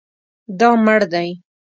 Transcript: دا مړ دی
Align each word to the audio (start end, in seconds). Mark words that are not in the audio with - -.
دا 0.59 0.69
مړ 0.85 1.01
دی 1.11 1.29